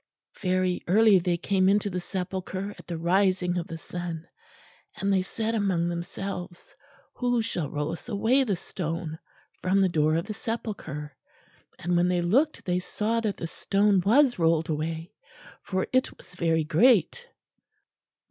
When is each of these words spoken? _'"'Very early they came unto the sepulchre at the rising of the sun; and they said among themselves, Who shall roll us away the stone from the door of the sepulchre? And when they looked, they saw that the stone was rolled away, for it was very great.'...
_'"'Very 0.41 0.83
early 0.87 1.19
they 1.19 1.37
came 1.37 1.69
unto 1.69 1.87
the 1.87 1.99
sepulchre 1.99 2.73
at 2.79 2.87
the 2.87 2.97
rising 2.97 3.59
of 3.59 3.67
the 3.67 3.77
sun; 3.77 4.27
and 4.97 5.13
they 5.13 5.21
said 5.21 5.53
among 5.53 5.87
themselves, 5.89 6.73
Who 7.13 7.43
shall 7.43 7.69
roll 7.69 7.91
us 7.91 8.09
away 8.09 8.43
the 8.43 8.55
stone 8.55 9.19
from 9.61 9.79
the 9.79 9.89
door 9.89 10.15
of 10.15 10.25
the 10.25 10.33
sepulchre? 10.33 11.15
And 11.77 11.95
when 11.95 12.07
they 12.07 12.23
looked, 12.23 12.65
they 12.65 12.79
saw 12.79 13.19
that 13.19 13.37
the 13.37 13.45
stone 13.45 14.01
was 14.03 14.39
rolled 14.39 14.71
away, 14.71 15.13
for 15.61 15.85
it 15.93 16.17
was 16.17 16.33
very 16.33 16.63
great.'... 16.63 17.27